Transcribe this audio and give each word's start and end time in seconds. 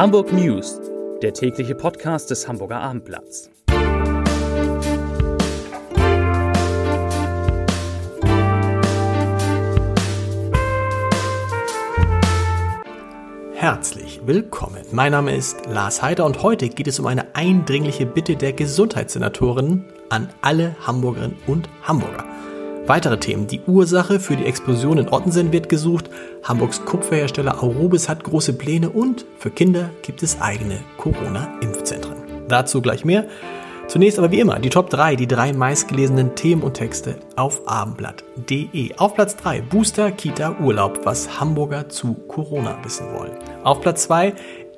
Hamburg 0.00 0.32
News, 0.32 0.80
der 1.20 1.34
tägliche 1.34 1.74
Podcast 1.74 2.30
des 2.30 2.48
Hamburger 2.48 2.80
Abendblatts. 2.80 3.50
Herzlich 13.52 14.22
willkommen. 14.24 14.86
Mein 14.90 15.12
Name 15.12 15.36
ist 15.36 15.66
Lars 15.66 16.00
Heider 16.00 16.24
und 16.24 16.42
heute 16.42 16.70
geht 16.70 16.86
es 16.86 16.98
um 16.98 17.04
eine 17.04 17.34
eindringliche 17.34 18.06
Bitte 18.06 18.36
der 18.36 18.54
Gesundheitssenatorin 18.54 19.84
an 20.08 20.30
alle 20.40 20.76
Hamburgerinnen 20.80 21.36
und 21.46 21.68
Hamburger. 21.82 22.29
Weitere 22.90 23.20
Themen. 23.20 23.46
Die 23.46 23.60
Ursache 23.68 24.18
für 24.18 24.34
die 24.34 24.46
Explosion 24.46 24.98
in 24.98 25.12
Ottensen 25.12 25.52
wird 25.52 25.68
gesucht. 25.68 26.10
Hamburgs 26.42 26.84
Kupferhersteller 26.84 27.62
Aurobis 27.62 28.08
hat 28.08 28.24
große 28.24 28.54
Pläne 28.54 28.90
und 28.90 29.24
für 29.38 29.52
Kinder 29.52 29.90
gibt 30.02 30.24
es 30.24 30.40
eigene 30.40 30.80
Corona-Impfzentren. 30.96 32.16
Dazu 32.48 32.82
gleich 32.82 33.04
mehr. 33.04 33.26
Zunächst 33.86 34.18
aber 34.18 34.32
wie 34.32 34.40
immer 34.40 34.58
die 34.58 34.70
Top 34.70 34.90
3, 34.90 35.14
die 35.14 35.28
drei 35.28 35.52
meistgelesenen 35.52 36.34
Themen 36.34 36.62
und 36.62 36.74
Texte 36.74 37.14
auf 37.36 37.60
abendblatt.de. 37.68 38.96
Auf 38.96 39.14
Platz 39.14 39.36
3 39.36 39.60
Booster, 39.60 40.10
Kita, 40.10 40.56
Urlaub, 40.60 41.00
was 41.04 41.38
Hamburger 41.38 41.88
zu 41.88 42.14
Corona 42.26 42.76
wissen 42.82 43.06
wollen. 43.16 43.38
Auf 43.62 43.82
Platz 43.82 44.02
2 44.04 44.32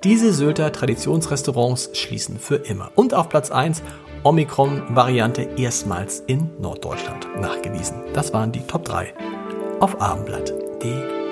diese 0.04 0.32
Sylter 0.32 0.72
Traditionsrestaurants 0.72 1.90
schließen 1.92 2.38
für 2.38 2.56
immer. 2.56 2.90
Und 2.96 3.14
auf 3.14 3.28
Platz 3.28 3.50
1 3.50 3.82
Omikron-Variante 4.24 5.48
erstmals 5.56 6.20
in 6.26 6.50
Norddeutschland 6.60 7.28
nachgewiesen. 7.40 8.02
Das 8.12 8.32
waren 8.32 8.52
die 8.52 8.62
Top 8.62 8.84
3 8.84 9.14
auf 9.80 10.00
abendblatt.de. 10.00 11.22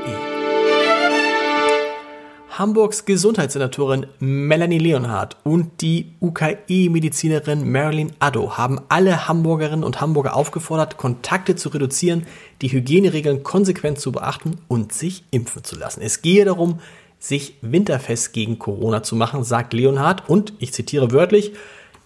Hamburgs 2.50 3.06
Gesundheitssenatorin 3.06 4.06
Melanie 4.18 4.78
Leonhardt 4.78 5.36
und 5.44 5.80
die 5.80 6.12
UKE-Medizinerin 6.20 7.70
Marilyn 7.70 8.12
Addo 8.18 8.58
haben 8.58 8.80
alle 8.88 9.26
Hamburgerinnen 9.28 9.84
und 9.84 10.00
Hamburger 10.00 10.36
aufgefordert, 10.36 10.96
Kontakte 10.96 11.56
zu 11.56 11.70
reduzieren, 11.70 12.26
die 12.60 12.70
Hygieneregeln 12.70 13.44
konsequent 13.44 13.98
zu 13.98 14.12
beachten 14.12 14.58
und 14.68 14.92
sich 14.92 15.24
impfen 15.30 15.64
zu 15.64 15.76
lassen. 15.76 16.02
Es 16.02 16.22
gehe 16.22 16.44
darum, 16.44 16.80
sich 17.20 17.54
winterfest 17.60 18.32
gegen 18.32 18.58
Corona 18.58 19.04
zu 19.04 19.14
machen, 19.14 19.44
sagt 19.44 19.72
Leonhardt 19.72 20.28
und, 20.28 20.54
ich 20.58 20.72
zitiere 20.72 21.12
wörtlich, 21.12 21.52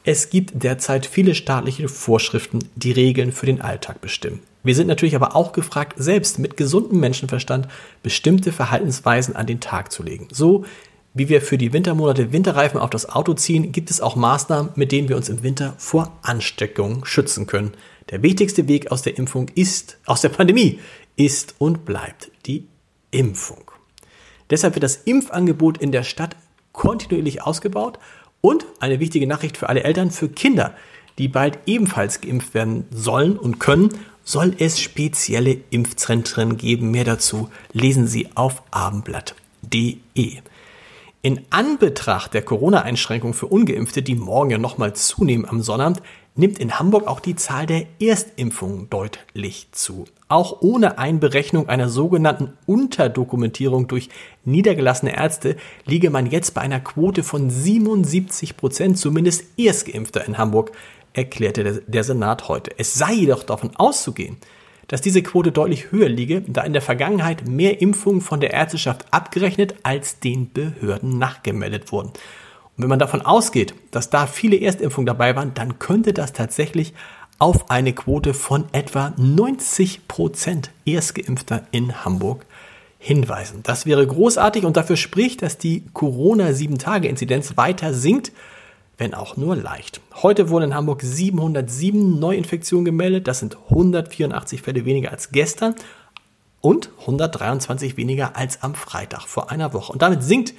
es 0.02 0.28
gibt 0.28 0.62
derzeit 0.62 1.06
viele 1.06 1.34
staatliche 1.34 1.88
Vorschriften, 1.88 2.58
die 2.76 2.92
Regeln 2.92 3.32
für 3.32 3.46
den 3.46 3.62
Alltag 3.62 4.02
bestimmen. 4.02 4.40
Wir 4.62 4.74
sind 4.74 4.86
natürlich 4.86 5.16
aber 5.16 5.34
auch 5.34 5.52
gefragt, 5.52 5.94
selbst 5.96 6.38
mit 6.38 6.58
gesundem 6.58 7.00
Menschenverstand 7.00 7.68
bestimmte 8.02 8.52
Verhaltensweisen 8.52 9.34
an 9.34 9.46
den 9.46 9.60
Tag 9.60 9.92
zu 9.92 10.02
legen. 10.02 10.28
So 10.30 10.64
wie 11.14 11.28
wir 11.28 11.40
für 11.40 11.56
die 11.56 11.72
Wintermonate 11.72 12.32
Winterreifen 12.32 12.80
auf 12.80 12.90
das 12.90 13.08
Auto 13.08 13.34
ziehen, 13.34 13.70
gibt 13.70 13.90
es 13.90 14.00
auch 14.00 14.16
Maßnahmen, 14.16 14.72
mit 14.74 14.90
denen 14.90 15.08
wir 15.08 15.16
uns 15.16 15.28
im 15.28 15.44
Winter 15.44 15.74
vor 15.78 16.18
Ansteckungen 16.22 17.04
schützen 17.04 17.46
können. 17.46 17.72
Der 18.10 18.22
wichtigste 18.22 18.66
Weg 18.66 18.90
aus 18.90 19.02
der 19.02 19.16
Impfung 19.16 19.48
ist, 19.54 19.98
aus 20.06 20.22
der 20.22 20.30
Pandemie, 20.30 20.80
ist 21.14 21.54
und 21.58 21.84
bleibt 21.84 22.32
die 22.46 22.66
Impfung. 23.12 23.73
Deshalb 24.50 24.74
wird 24.74 24.82
das 24.82 24.96
Impfangebot 24.96 25.78
in 25.78 25.92
der 25.92 26.02
Stadt 26.02 26.36
kontinuierlich 26.72 27.42
ausgebaut 27.42 27.98
und 28.40 28.66
eine 28.80 29.00
wichtige 29.00 29.26
Nachricht 29.26 29.56
für 29.56 29.68
alle 29.68 29.84
Eltern, 29.84 30.10
für 30.10 30.28
Kinder, 30.28 30.74
die 31.18 31.28
bald 31.28 31.58
ebenfalls 31.66 32.20
geimpft 32.20 32.54
werden 32.54 32.86
sollen 32.90 33.38
und 33.38 33.58
können, 33.58 33.90
soll 34.24 34.54
es 34.58 34.80
spezielle 34.80 35.58
Impfzentren 35.70 36.56
geben. 36.56 36.90
Mehr 36.90 37.04
dazu 37.04 37.50
lesen 37.72 38.06
Sie 38.06 38.28
auf 38.34 38.62
abendblatt.de. 38.70 40.38
In 41.25 41.41
Anbetracht 41.48 42.34
der 42.34 42.42
Corona-Einschränkungen 42.42 43.33
für 43.33 43.47
Ungeimpfte, 43.47 44.03
die 44.03 44.14
morgen 44.14 44.51
ja 44.51 44.58
nochmal 44.58 44.95
zunehmen 44.95 45.48
am 45.48 45.62
Sonnabend, 45.62 46.02
nimmt 46.35 46.58
in 46.58 46.79
Hamburg 46.79 47.07
auch 47.07 47.18
die 47.18 47.35
Zahl 47.35 47.64
der 47.64 47.86
Erstimpfungen 47.98 48.90
deutlich 48.90 49.68
zu. 49.73 50.05
Auch 50.29 50.61
ohne 50.61 50.98
Einberechnung 50.98 51.67
einer 51.67 51.89
sogenannten 51.89 52.52
Unterdokumentierung 52.67 53.89
durch 53.89 54.11
niedergelassene 54.45 55.17
Ärzte 55.17 55.57
liege 55.86 56.11
man 56.11 56.27
jetzt 56.27 56.52
bei 56.52 56.61
einer 56.61 56.80
Quote 56.80 57.23
von 57.23 57.48
77 57.48 58.58
Prozent 58.58 58.98
zumindest 58.98 59.45
Erstgeimpfter 59.57 60.27
in 60.27 60.36
Hamburg, 60.36 60.73
erklärte 61.14 61.83
der 61.86 62.05
Senat 62.05 62.48
heute. 62.48 62.73
Es 62.77 62.92
sei 62.92 63.14
jedoch 63.14 63.45
davon 63.45 63.74
auszugehen, 63.77 64.36
dass 64.89 65.00
diese 65.00 65.22
Quote 65.22 65.52
deutlich 65.52 65.90
höher 65.90 66.08
liege, 66.08 66.42
da 66.46 66.62
in 66.62 66.72
der 66.72 66.83
Vergangenheit 66.83 67.48
mehr 67.48 67.80
Impfungen 67.80 68.20
von 68.20 68.40
der 68.40 68.52
Ärzteschaft 68.52 69.06
abgerechnet 69.12 69.74
als 69.83 70.20
den 70.20 70.52
Behörden 70.52 71.18
nachgemeldet 71.18 71.92
wurden. 71.92 72.08
Und 72.08 72.83
wenn 72.83 72.89
man 72.89 72.98
davon 72.98 73.22
ausgeht, 73.22 73.74
dass 73.90 74.11
da 74.11 74.27
viele 74.27 74.61
Erstimpfungen 74.61 75.06
dabei 75.06 75.36
waren, 75.36 75.55
dann 75.55 75.78
könnte 75.78 76.12
das 76.12 76.33
tatsächlich 76.33 76.92
auf 77.39 77.70
eine 77.70 77.92
Quote 77.92 78.34
von 78.34 78.64
etwa 78.72 79.12
90 79.17 80.08
Prozent 80.08 80.70
Erstgeimpfter 80.84 81.66
in 81.70 82.05
Hamburg 82.05 82.46
hinweisen. 82.98 83.61
Das 83.62 83.86
wäre 83.86 84.06
großartig 84.06 84.64
und 84.64 84.77
dafür 84.77 84.96
spricht, 84.96 85.42
dass 85.42 85.58
die 85.58 85.84
Corona-7-Tage-Inzidenz 85.92 87.56
weiter 87.56 87.92
sinkt, 87.92 88.33
wenn 88.98 89.14
auch 89.14 89.36
nur 89.36 89.56
leicht. 89.56 90.00
Heute 90.22 90.48
wurden 90.48 90.66
in 90.66 90.74
Hamburg 90.74 91.02
707 91.02 92.18
Neuinfektionen 92.18 92.84
gemeldet. 92.84 93.28
Das 93.28 93.40
sind 93.40 93.56
184 93.70 94.62
Fälle 94.62 94.84
weniger 94.84 95.10
als 95.10 95.32
gestern 95.32 95.74
und 96.60 96.90
123 97.00 97.96
weniger 97.96 98.36
als 98.36 98.62
am 98.62 98.74
Freitag 98.74 99.22
vor 99.22 99.50
einer 99.50 99.72
Woche. 99.72 99.92
Und 99.92 100.02
damit 100.02 100.22
sinkt 100.22 100.54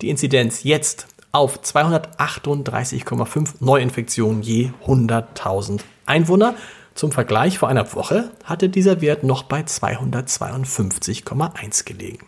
die 0.00 0.10
Inzidenz 0.10 0.64
jetzt 0.64 1.06
auf 1.32 1.60
238,5 1.60 3.54
Neuinfektionen 3.60 4.42
je 4.42 4.70
100.000 4.86 5.80
Einwohner. 6.06 6.54
Zum 6.94 7.10
Vergleich 7.10 7.58
vor 7.58 7.68
einer 7.68 7.92
Woche 7.94 8.30
hatte 8.44 8.68
dieser 8.68 9.00
Wert 9.00 9.24
noch 9.24 9.42
bei 9.44 9.62
252,1 9.62 11.84
gelegen. 11.84 12.26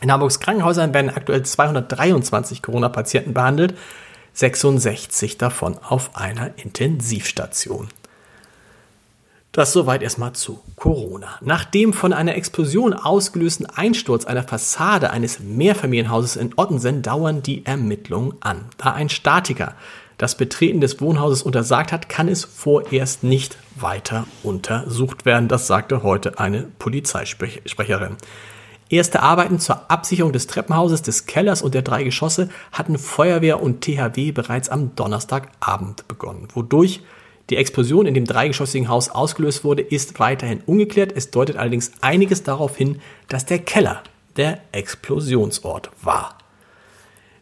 In 0.00 0.12
Hamburgs 0.12 0.40
Krankenhäusern 0.40 0.92
werden 0.94 1.10
aktuell 1.10 1.44
223 1.44 2.62
Corona-Patienten 2.62 3.34
behandelt, 3.34 3.74
66 4.38 5.36
davon 5.36 5.76
auf 5.78 6.14
einer 6.14 6.52
Intensivstation. 6.58 7.88
Das 9.50 9.72
soweit 9.72 10.00
erstmal 10.00 10.34
zu 10.34 10.60
Corona. 10.76 11.38
Nach 11.40 11.64
dem 11.64 11.92
von 11.92 12.12
einer 12.12 12.36
Explosion 12.36 12.92
ausgelösten 12.92 13.66
Einsturz 13.66 14.26
einer 14.26 14.44
Fassade 14.44 15.10
eines 15.10 15.40
Mehrfamilienhauses 15.40 16.36
in 16.36 16.54
Ottensen 16.56 17.02
dauern 17.02 17.42
die 17.42 17.66
Ermittlungen 17.66 18.34
an. 18.38 18.66
Da 18.76 18.92
ein 18.92 19.08
Statiker 19.08 19.74
das 20.18 20.36
Betreten 20.36 20.80
des 20.80 21.00
Wohnhauses 21.00 21.42
untersagt 21.42 21.90
hat, 21.90 22.08
kann 22.08 22.28
es 22.28 22.44
vorerst 22.44 23.24
nicht 23.24 23.58
weiter 23.74 24.28
untersucht 24.44 25.26
werden. 25.26 25.48
Das 25.48 25.66
sagte 25.66 26.04
heute 26.04 26.38
eine 26.38 26.68
Polizeisprecherin. 26.78 28.16
Erste 28.90 29.22
Arbeiten 29.22 29.58
zur 29.60 29.90
Absicherung 29.90 30.32
des 30.32 30.46
Treppenhauses, 30.46 31.02
des 31.02 31.26
Kellers 31.26 31.60
und 31.60 31.74
der 31.74 31.82
drei 31.82 32.04
Geschosse 32.04 32.48
hatten 32.72 32.98
Feuerwehr 32.98 33.62
und 33.62 33.82
THW 33.82 34.32
bereits 34.32 34.70
am 34.70 34.94
Donnerstagabend 34.96 36.08
begonnen, 36.08 36.48
wodurch 36.54 37.02
die 37.50 37.56
Explosion 37.56 38.06
in 38.06 38.14
dem 38.14 38.24
dreigeschossigen 38.24 38.88
Haus 38.88 39.08
ausgelöst 39.08 39.64
wurde, 39.64 39.82
ist 39.82 40.20
weiterhin 40.20 40.60
ungeklärt. 40.66 41.12
Es 41.14 41.30
deutet 41.30 41.56
allerdings 41.56 41.92
einiges 42.02 42.42
darauf 42.42 42.76
hin, 42.76 43.00
dass 43.28 43.46
der 43.46 43.58
Keller 43.58 44.02
der 44.36 44.60
Explosionsort 44.72 45.90
war. 46.02 46.36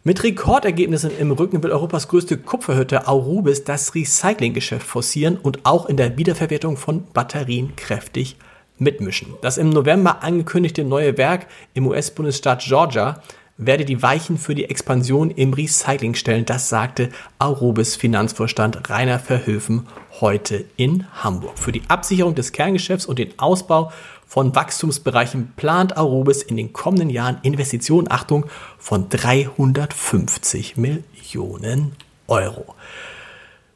Mit 0.05 0.23
Rekordergebnissen 0.23 1.11
im 1.19 1.33
Rücken 1.33 1.63
will 1.65 1.73
Europas 1.73 2.07
größte 2.07 2.39
Kupferhütte 2.39 3.09
Aurubis 3.09 3.65
das 3.65 3.97
Recyclinggeschäft 3.97 4.87
forcieren 4.87 5.37
und 5.37 5.67
auch 5.67 5.87
in 5.87 5.97
der 5.97 6.17
Wiederverwertung 6.17 6.77
von 6.77 7.05
Batterien 7.13 7.75
kräftig 7.75 8.37
mitmischen. 8.79 9.35
Das 9.43 9.59
im 9.59 9.71
November 9.71 10.23
angekündigte 10.23 10.85
neue 10.85 11.17
Werk 11.19 11.47
im 11.75 11.87
US-Bundesstaat 11.87 12.61
Georgia 12.61 13.23
werde 13.59 13.85
die 13.85 14.03
Weichen 14.03 14.37
für 14.37 14.55
die 14.55 14.67
Expansion 14.67 15.31
im 15.31 15.55
Recycling 15.55 16.15
stellen. 16.15 16.45
Das 16.45 16.69
sagte 16.69 17.09
Aurobis 17.39 17.97
Finanzvorstand 17.97 18.91
Rainer 18.91 19.19
Verhöfen 19.19 19.87
heute 20.21 20.65
in 20.77 21.07
Hamburg. 21.23 21.59
Für 21.59 21.73
die 21.73 21.83
Absicherung 21.89 22.35
des 22.35 22.53
Kerngeschäfts 22.53 23.07
und 23.07 23.19
den 23.19 23.39
Ausbau 23.39 23.93
von 24.27 24.55
Wachstumsbereichen 24.55 25.53
plant 25.57 25.97
Aurobis 25.97 26.43
in 26.43 26.57
den 26.57 26.73
kommenden 26.73 27.11
Jahren 27.11 27.39
Investitionen, 27.43 28.11
Achtung, 28.11 28.47
von 28.79 29.09
350 29.09 30.77
Millionen 30.77 31.93
Euro. 32.27 32.75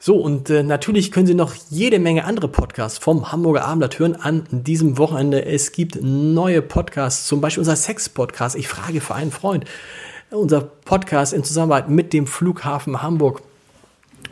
So, 0.02 0.16
und 0.16 0.48
äh, 0.48 0.62
natürlich 0.62 1.12
können 1.12 1.26
Sie 1.26 1.34
noch 1.34 1.54
jede 1.68 1.98
Menge 1.98 2.24
andere 2.24 2.48
Podcasts 2.48 2.96
vom 2.96 3.32
Hamburger 3.32 3.66
Abendblatt 3.66 3.98
hören 3.98 4.16
an 4.16 4.46
diesem 4.50 4.96
Wochenende. 4.96 5.44
Es 5.44 5.72
gibt 5.72 5.98
neue 6.00 6.62
Podcasts, 6.62 7.26
zum 7.26 7.42
Beispiel 7.42 7.60
unser 7.60 7.76
Sex-Podcast. 7.76 8.56
Ich 8.56 8.66
frage 8.66 9.02
für 9.02 9.14
einen 9.14 9.30
Freund. 9.30 9.66
Unser 10.30 10.62
Podcast 10.62 11.34
in 11.34 11.44
Zusammenarbeit 11.44 11.90
mit 11.90 12.14
dem 12.14 12.26
Flughafen 12.26 13.02
Hamburg. 13.02 13.42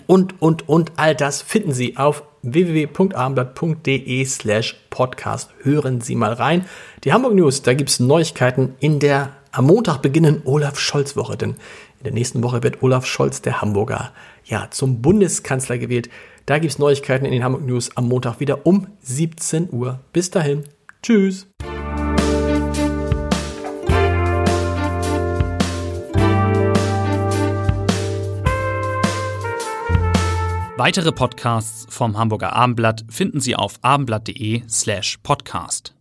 Und, 0.07 0.41
und, 0.41 0.67
und 0.71 0.93
all 0.97 1.15
das 1.15 1.43
finden 1.43 1.73
Sie 1.73 1.99
auf 1.99 2.23
www.abendblatt.de 2.41 4.25
slash 4.25 4.75
podcast. 4.89 5.51
Hören 5.65 6.01
Sie 6.01 6.15
mal 6.15 6.33
rein. 6.33 6.65
Die 7.05 7.13
Hamburg 7.13 7.35
News, 7.35 7.61
da 7.61 7.75
gibt 7.75 7.91
es 7.91 8.01
Neuigkeiten 8.01 8.75
in 8.81 9.01
der 9.01 9.37
am 9.53 9.67
Montag 9.67 10.03
beginnen 10.03 10.43
Olaf 10.45 10.79
Scholz 10.79 11.17
Woche, 11.17 11.37
denn 11.37 11.51
in 11.51 12.05
der 12.05 12.13
nächsten 12.13 12.43
Woche 12.43 12.63
wird 12.63 12.83
Olaf 12.83 13.07
Scholz, 13.07 13.43
der 13.43 13.61
Hamburger, 13.61 14.13
ja, 14.45 14.69
zum 14.71 15.03
Bundeskanzler 15.03 15.79
gewählt. 15.79 16.09
Da 16.47 16.59
gibt 16.59 16.73
es 16.73 16.79
Neuigkeiten 16.79 17.25
in 17.25 17.33
den 17.33 17.45
Hamburg 17.45 17.67
News 17.67 17.97
am 17.97 18.09
Montag 18.09 18.41
wieder 18.41 18.67
um 18.67 18.87
17 19.01 19.69
Uhr. 19.73 20.01
Bis 20.13 20.31
dahin. 20.31 20.65
Tschüss. 21.03 21.47
Weitere 30.79 31.11
Podcasts 31.11 31.87
vom 31.93 32.17
Hamburger 32.17 32.53
Abendblatt 32.53 33.05
finden 33.11 33.41
Sie 33.41 33.57
auf 33.57 33.81
abendblatt.de 33.83 34.63
slash 34.69 35.19
podcast. 35.25 35.98